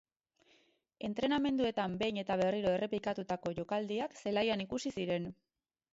[1.09, 5.33] Entrenamenduetan behin eta berriro errepikatutako jokaldiak zelaian ikusi ziren.